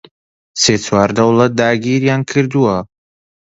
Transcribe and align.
سێ 0.61 0.75
چوار 0.85 1.09
دەوڵەت 1.17 1.51
داگیریان 1.59 2.21
کردووە 2.29 2.77